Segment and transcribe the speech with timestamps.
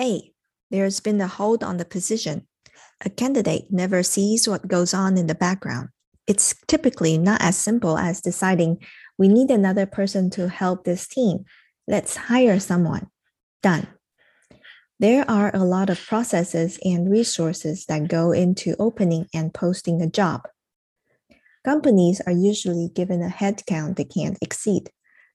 [0.00, 0.32] A.
[0.70, 2.46] There's been a hold on the position.
[3.04, 5.88] A candidate never sees what goes on in the background.
[6.26, 8.84] It's typically not as simple as deciding
[9.16, 11.44] we need another person to help this team.
[11.86, 13.08] Let's hire someone.
[13.62, 13.88] Done.
[15.00, 20.10] There are a lot of processes and resources that go into opening and posting a
[20.10, 20.42] job.
[21.64, 24.90] Companies are usually given a headcount they can't exceed.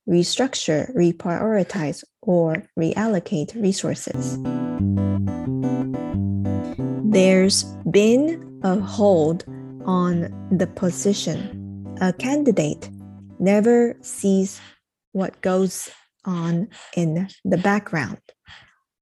[0.08, 4.38] Restructure, reprioritize, or reallocate resources.
[7.10, 9.46] There's been a hold
[9.86, 11.96] on the position.
[12.02, 12.90] A candidate
[13.40, 14.60] never sees
[15.12, 15.90] what goes
[16.26, 18.20] on in the background.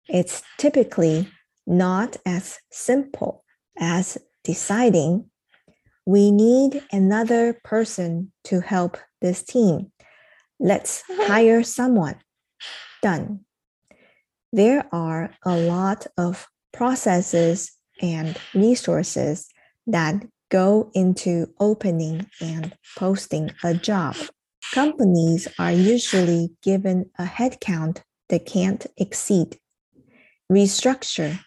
[0.07, 1.29] It's typically
[1.65, 3.43] not as simple
[3.79, 5.29] as deciding
[6.05, 9.91] we need another person to help this team.
[10.63, 12.17] Let's hire someone.
[13.01, 13.39] Done.
[14.53, 19.47] There are a lot of processes and resources
[19.87, 24.15] that go into opening and posting a job.
[24.71, 29.57] Companies are usually given a headcount they can't exceed.
[30.51, 31.39] Restructure,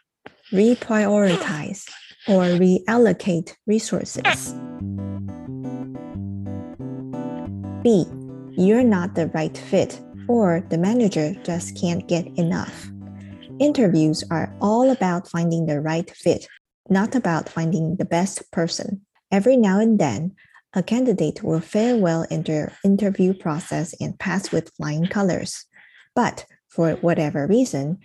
[0.52, 1.88] reprioritize,
[2.26, 4.54] or reallocate resources.
[7.84, 8.06] B.
[8.56, 12.90] You're not the right fit, or the manager just can't get enough.
[13.60, 16.46] Interviews are all about finding the right fit
[16.88, 19.02] not about finding the best person.
[19.30, 20.34] Every now and then,
[20.74, 25.64] a candidate will fare well in their interview process and pass with flying colors.
[26.14, 27.98] But for whatever reason,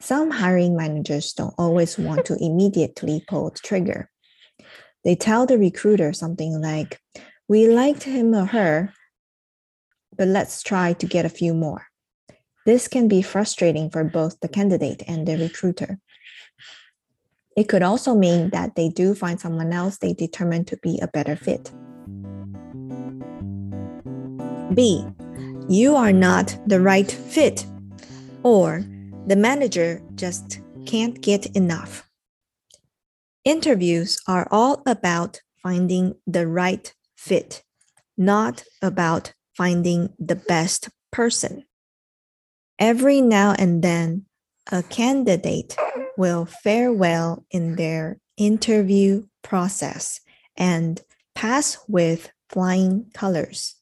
[0.00, 4.10] some hiring managers don't always want to immediately pull the trigger.
[5.04, 6.98] They tell the recruiter something like,
[7.48, 8.94] We liked him or her,
[10.16, 11.86] but let's try to get a few more.
[12.66, 15.98] This can be frustrating for both the candidate and the recruiter.
[17.56, 21.08] It could also mean that they do find someone else they determine to be a
[21.08, 21.72] better fit.
[24.74, 25.04] B.
[25.68, 27.66] You are not the right fit,
[28.42, 28.84] or
[29.26, 32.08] the manager just can't get enough.
[33.44, 37.62] Interviews are all about finding the right fit,
[38.16, 41.62] not about finding the best person.
[42.78, 44.24] Every now and then,
[44.72, 45.76] a candidate
[46.16, 50.20] will fare well in their interview process
[50.56, 50.98] and
[51.34, 53.76] pass with flying colors.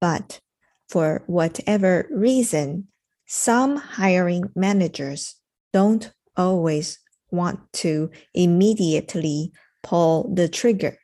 [0.00, 0.40] But
[0.88, 2.88] for whatever reason,
[3.26, 5.34] some hiring managers
[5.74, 6.98] don't always
[7.30, 10.96] want to immediately pull the trigger.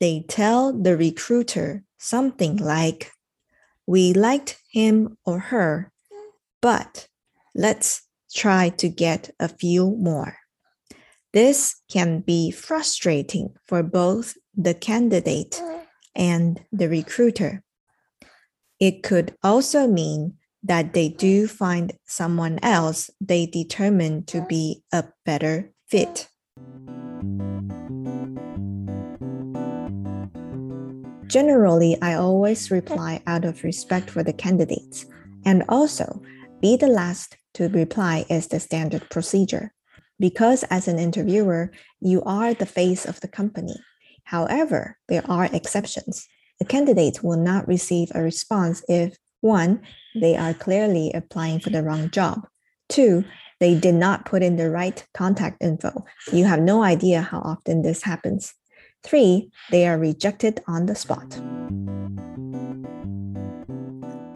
[0.00, 3.12] They tell the recruiter something like,
[3.86, 5.92] We liked him or her,
[6.62, 7.08] but
[7.54, 10.36] let's try to get a few more.
[11.32, 15.60] This can be frustrating for both the candidate
[16.14, 17.62] and the recruiter.
[18.80, 25.04] It could also mean that they do find someone else they determine to be a
[25.24, 26.28] better fit.
[31.38, 35.06] Generally, I always reply out of respect for the candidates
[35.44, 36.20] and also
[36.60, 39.72] be the last to reply is the standard procedure.
[40.18, 43.76] Because as an interviewer, you are the face of the company.
[44.24, 46.26] However, there are exceptions.
[46.58, 49.82] The candidate will not receive a response if one,
[50.16, 52.48] they are clearly applying for the wrong job.
[52.88, 53.24] Two,
[53.60, 56.04] they did not put in the right contact info.
[56.32, 58.54] You have no idea how often this happens.
[59.04, 61.40] Three, they are rejected on the spot.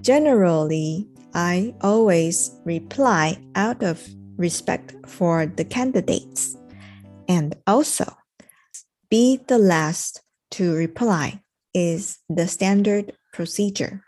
[0.03, 4.07] Generally, I always reply out of
[4.37, 6.57] respect for the candidates
[7.29, 8.17] and also
[9.09, 11.43] be the last to reply
[11.75, 14.05] is the standard procedure.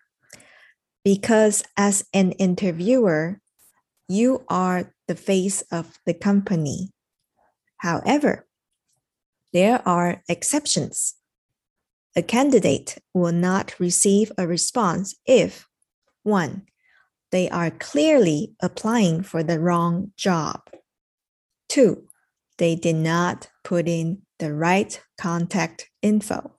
[1.05, 3.41] Because as an interviewer,
[4.09, 6.91] you are the face of the company.
[7.79, 8.47] However,
[9.55, 11.15] there are exceptions.
[12.15, 15.67] A candidate will not receive a response if
[16.25, 16.67] 1
[17.35, 20.61] they are clearly applying for the wrong job.
[21.69, 22.07] Two,
[22.59, 26.53] they did not put in the right contact info.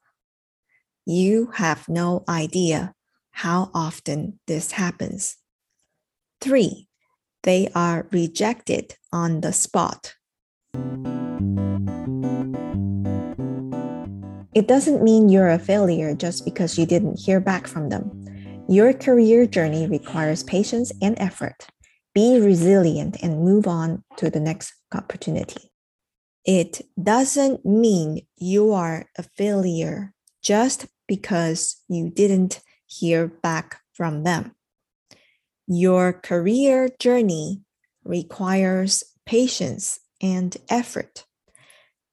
[1.06, 2.94] You have no idea
[3.32, 5.38] how often this happens.
[6.42, 6.90] Three,
[7.44, 10.16] they are rejected on the spot.
[14.56, 18.66] It doesn't mean you're a failure just because you didn't hear back from them.
[18.70, 21.68] Your career journey requires patience and effort.
[22.14, 25.70] be resilient and move on to the next opportunity.
[26.46, 34.56] It doesn't mean you are a failure just because you didn't hear back from them.
[35.68, 37.64] Your career journey
[38.06, 41.26] requires patience and effort.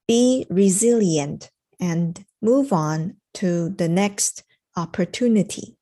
[0.08, 4.39] Be resilient and move on to the next
[4.75, 5.75] opportunity.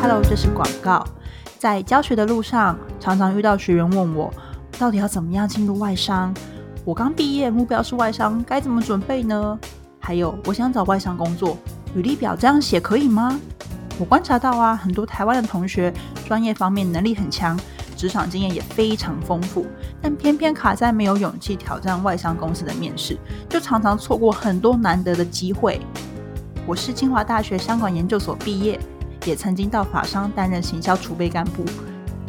[0.00, 1.04] Hello，这是广告。
[1.58, 4.32] 在教学的路上，常常遇到学员问我，
[4.78, 6.34] 到底要怎么样进入外商？
[6.84, 9.58] 我刚毕业，目标是外商，该怎么准备呢？
[10.00, 11.56] 还有，我想找外商工作，
[11.94, 13.40] 履历表这样写可以吗？
[13.98, 15.94] 我观察到啊，很多台湾的同学
[16.26, 17.56] 专业方面能力很强，
[17.97, 19.65] 职场经验也非常丰富，
[20.01, 23.17] 但偏偏卡在没有勇气挑战外商公司的面试，
[23.49, 25.81] 就常常错过很多难得的机会。
[26.65, 28.79] 我是清华大学商管研究所毕业。
[29.25, 31.65] 也曾经到法商担任行销储备干部，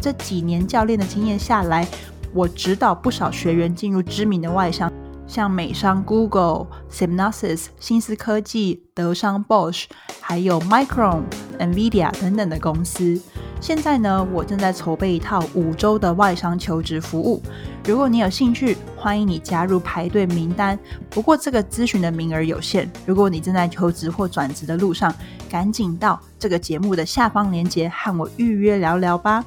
[0.00, 1.86] 这几年教练的经验下来，
[2.34, 4.90] 我指导不少学员进入知名的外商，
[5.24, 9.84] 像美商 Google、Synopsys、新思科技、德商 Bosch，
[10.20, 11.22] 还有 Micron、
[11.60, 13.20] Nvidia 等等的公司。
[13.60, 17.42] 现在呢，我正在筹备一套五周的外商求职服务。
[17.84, 20.78] 如果你有兴趣，欢迎你加入排队名单。
[21.10, 25.12] 不过这个咨询的名额有限，如果你正在求职或转职的路上，
[25.50, 29.44] 赶紧到这个节目的下方链接和我预约聊聊吧。